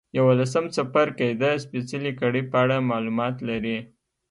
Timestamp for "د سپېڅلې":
1.41-2.11